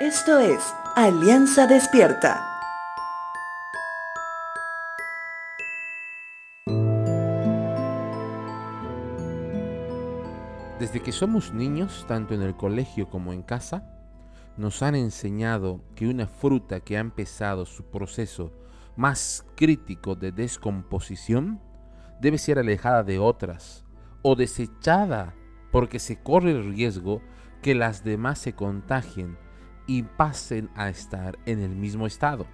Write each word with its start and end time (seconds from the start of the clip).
Esto 0.00 0.38
es 0.38 0.60
Alianza 0.94 1.66
Despierta. 1.66 2.40
Desde 10.78 11.02
que 11.02 11.10
somos 11.10 11.52
niños, 11.52 12.04
tanto 12.06 12.34
en 12.34 12.42
el 12.42 12.54
colegio 12.54 13.10
como 13.10 13.32
en 13.32 13.42
casa, 13.42 13.90
nos 14.56 14.84
han 14.84 14.94
enseñado 14.94 15.80
que 15.96 16.06
una 16.06 16.28
fruta 16.28 16.78
que 16.78 16.96
ha 16.96 17.00
empezado 17.00 17.66
su 17.66 17.90
proceso 17.90 18.52
más 18.94 19.44
crítico 19.56 20.14
de 20.14 20.30
descomposición 20.30 21.60
debe 22.20 22.38
ser 22.38 22.60
alejada 22.60 23.02
de 23.02 23.18
otras 23.18 23.84
o 24.22 24.36
desechada 24.36 25.34
porque 25.72 25.98
se 25.98 26.22
corre 26.22 26.52
el 26.52 26.72
riesgo 26.72 27.20
que 27.62 27.74
las 27.74 28.04
demás 28.04 28.38
se 28.38 28.52
contagien 28.52 29.47
y 29.88 30.04
pasen 30.04 30.70
a 30.76 30.88
estar 30.88 31.36
en 31.46 31.58
el 31.58 31.70
mismo 31.70 32.06
estado. 32.06 32.46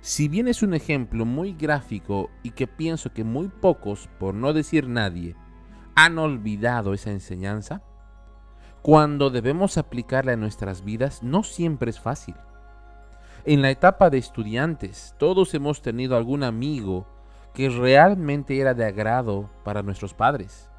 Si 0.00 0.26
bien 0.26 0.48
es 0.48 0.62
un 0.62 0.74
ejemplo 0.74 1.24
muy 1.24 1.52
gráfico 1.52 2.30
y 2.42 2.50
que 2.50 2.66
pienso 2.66 3.12
que 3.12 3.22
muy 3.22 3.48
pocos, 3.48 4.08
por 4.18 4.34
no 4.34 4.52
decir 4.52 4.88
nadie, 4.88 5.36
han 5.94 6.18
olvidado 6.18 6.94
esa 6.94 7.10
enseñanza, 7.10 7.82
cuando 8.82 9.30
debemos 9.30 9.76
aplicarla 9.76 10.32
en 10.32 10.40
nuestras 10.40 10.84
vidas 10.84 11.22
no 11.22 11.42
siempre 11.42 11.90
es 11.90 12.00
fácil. 12.00 12.36
En 13.44 13.60
la 13.60 13.70
etapa 13.70 14.08
de 14.08 14.18
estudiantes, 14.18 15.14
todos 15.18 15.52
hemos 15.54 15.82
tenido 15.82 16.16
algún 16.16 16.42
amigo 16.42 17.06
que 17.52 17.68
realmente 17.68 18.58
era 18.58 18.72
de 18.74 18.84
agrado 18.84 19.50
para 19.64 19.82
nuestros 19.82 20.14
padres. 20.14 20.70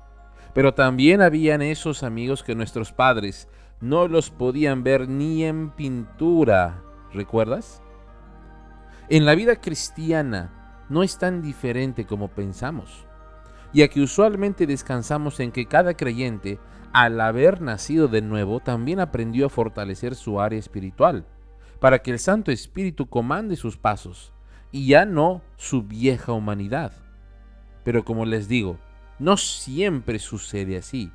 Pero 0.53 0.73
también 0.73 1.21
habían 1.21 1.61
esos 1.61 2.03
amigos 2.03 2.41
que 2.41 2.55
nuestros 2.55 2.91
padres 2.91 3.47
no 3.81 4.07
los 4.07 4.29
podían 4.29 4.83
ver 4.83 5.07
ni 5.07 5.43
en 5.43 5.69
pintura, 5.69 6.81
¿recuerdas? 7.13 7.81
En 9.07 9.25
la 9.25 9.35
vida 9.35 9.55
cristiana 9.55 10.85
no 10.89 11.03
es 11.03 11.17
tan 11.17 11.41
diferente 11.41 12.05
como 12.05 12.27
pensamos, 12.27 13.05
ya 13.73 13.87
que 13.87 14.01
usualmente 14.01 14.67
descansamos 14.67 15.39
en 15.39 15.51
que 15.51 15.65
cada 15.65 15.93
creyente, 15.93 16.59
al 16.91 17.21
haber 17.21 17.61
nacido 17.61 18.07
de 18.07 18.21
nuevo, 18.21 18.59
también 18.59 18.99
aprendió 18.99 19.45
a 19.45 19.49
fortalecer 19.49 20.15
su 20.15 20.41
área 20.41 20.59
espiritual, 20.59 21.25
para 21.79 21.99
que 21.99 22.11
el 22.11 22.19
Santo 22.19 22.51
Espíritu 22.51 23.07
comande 23.07 23.55
sus 23.55 23.77
pasos, 23.77 24.33
y 24.71 24.87
ya 24.87 25.05
no 25.05 25.41
su 25.55 25.83
vieja 25.83 26.33
humanidad. 26.33 26.91
Pero 27.83 28.03
como 28.03 28.25
les 28.25 28.47
digo, 28.47 28.77
no 29.17 29.37
siempre 29.37 30.19
sucede 30.19 30.77
así. 30.77 31.11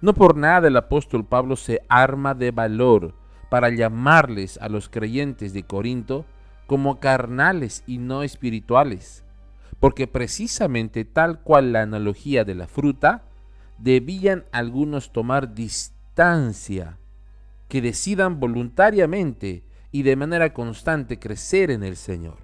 No 0.00 0.14
por 0.14 0.36
nada 0.36 0.68
el 0.68 0.76
apóstol 0.76 1.24
Pablo 1.24 1.56
se 1.56 1.80
arma 1.88 2.34
de 2.34 2.50
valor 2.50 3.14
para 3.48 3.70
llamarles 3.70 4.58
a 4.58 4.68
los 4.68 4.88
creyentes 4.88 5.52
de 5.52 5.62
Corinto 5.62 6.26
como 6.66 6.98
carnales 6.98 7.84
y 7.86 7.98
no 7.98 8.22
espirituales, 8.22 9.24
porque 9.80 10.06
precisamente 10.06 11.04
tal 11.04 11.40
cual 11.40 11.72
la 11.72 11.82
analogía 11.82 12.44
de 12.44 12.54
la 12.54 12.66
fruta, 12.66 13.24
debían 13.78 14.44
algunos 14.52 15.12
tomar 15.12 15.54
distancia, 15.54 16.98
que 17.68 17.82
decidan 17.82 18.40
voluntariamente 18.40 19.64
y 19.90 20.02
de 20.02 20.16
manera 20.16 20.52
constante 20.52 21.18
crecer 21.18 21.70
en 21.70 21.82
el 21.82 21.96
Señor. 21.96 22.38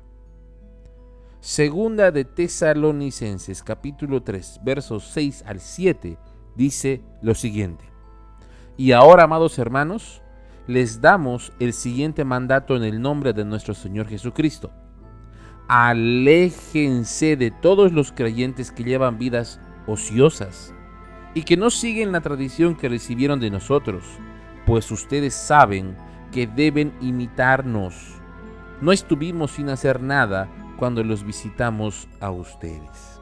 Segunda 1.41 2.11
de 2.11 2.25
Tesalonicenses 2.25 3.63
capítulo 3.63 4.23
3 4.23 4.61
versos 4.63 5.11
6 5.13 5.45
al 5.47 5.61
7 5.61 6.19
dice 6.57 7.03
lo 7.23 7.35
siguiente. 7.35 7.85
Y 8.77 8.93
ahora, 8.93 9.25
amados 9.25 9.59
hermanos, 9.59 10.23
les 10.67 11.01
damos 11.01 11.53
el 11.59 11.73
siguiente 11.73 12.25
mandato 12.25 12.77
en 12.77 12.85
el 12.85 13.01
nombre 13.01 13.33
de 13.33 13.45
nuestro 13.45 13.75
Señor 13.75 14.07
Jesucristo. 14.07 14.71
Aléjense 15.69 17.37
de 17.37 17.51
todos 17.51 17.93
los 17.93 18.13
creyentes 18.13 18.73
que 18.73 18.85
llevan 18.85 19.19
vidas 19.19 19.61
ociosas 19.87 20.75
y 21.35 21.43
que 21.43 21.57
no 21.57 21.71
siguen 21.71 22.13
la 22.13 22.21
tradición 22.21 22.75
que 22.75 22.89
recibieron 22.89 23.41
de 23.41 23.51
nosotros, 23.51 24.05
pues 24.67 24.91
ustedes 24.91 25.35
saben 25.35 25.97
que 26.33 26.47
deben 26.47 26.93
imitarnos. 27.01 28.21
No 28.81 28.93
estuvimos 28.93 29.53
sin 29.53 29.69
hacer 29.69 30.01
nada 30.01 30.49
cuando 30.77 31.05
los 31.05 31.25
visitamos 31.25 32.09
a 32.21 32.31
ustedes. 32.31 33.20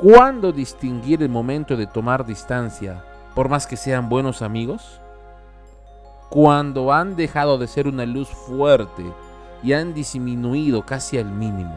¿Cuándo 0.00 0.52
distinguir 0.52 1.24
el 1.24 1.28
momento 1.28 1.76
de 1.76 1.88
tomar 1.88 2.24
distancia, 2.24 3.02
por 3.34 3.48
más 3.48 3.66
que 3.66 3.76
sean 3.76 4.08
buenos 4.08 4.42
amigos? 4.42 5.00
Cuando 6.30 6.92
han 6.92 7.16
dejado 7.16 7.58
de 7.58 7.66
ser 7.66 7.88
una 7.88 8.06
luz 8.06 8.28
fuerte 8.28 9.02
y 9.60 9.72
han 9.72 9.94
disminuido 9.94 10.86
casi 10.86 11.18
al 11.18 11.24
mínimo. 11.24 11.74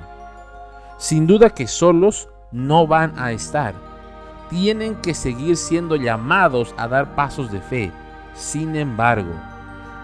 Sin 1.00 1.26
duda 1.26 1.50
que 1.50 1.66
solos 1.66 2.30
no 2.52 2.86
van 2.86 3.18
a 3.18 3.32
estar. 3.32 3.74
Tienen 4.52 4.98
que 4.98 5.16
seguir 5.16 5.58
siendo 5.58 5.96
llamados 5.96 6.76
a 6.78 6.88
dar 6.88 7.16
pasos 7.16 7.52
de 7.52 7.60
fe. 7.60 7.92
Sin 8.36 8.76
embargo, 8.76 9.34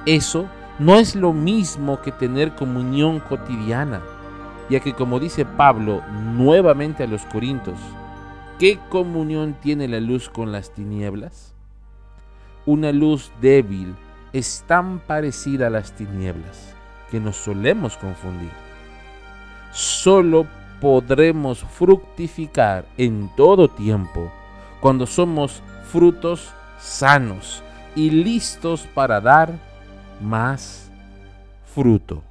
eso 0.07 0.47
no 0.79 0.95
es 0.95 1.15
lo 1.15 1.33
mismo 1.33 2.01
que 2.01 2.11
tener 2.11 2.55
comunión 2.55 3.19
cotidiana, 3.19 4.01
ya 4.71 4.79
que 4.79 4.93
como 4.93 5.19
dice 5.19 5.45
Pablo 5.45 6.01
nuevamente 6.33 7.03
a 7.03 7.07
los 7.07 7.23
Corintios, 7.27 7.77
¿Qué 8.59 8.79
comunión 8.89 9.55
tiene 9.61 9.87
la 9.87 9.99
luz 9.99 10.29
con 10.29 10.51
las 10.51 10.71
tinieblas? 10.71 11.53
Una 12.65 12.91
luz 12.91 13.31
débil 13.39 13.95
es 14.33 14.63
tan 14.65 14.97
parecida 14.97 15.67
a 15.67 15.69
las 15.69 15.91
tinieblas 15.91 16.73
que 17.11 17.19
nos 17.19 17.35
solemos 17.35 17.97
confundir. 17.97 18.49
Solo 19.71 20.47
podremos 20.81 21.59
fructificar 21.59 22.85
en 22.97 23.29
todo 23.35 23.67
tiempo 23.67 24.31
cuando 24.79 25.05
somos 25.05 25.61
frutos 25.91 26.51
sanos 26.79 27.61
y 27.95 28.09
listos 28.09 28.87
para 28.95 29.21
dar 29.21 29.53
más 30.19 30.89
fruto. 31.75 32.23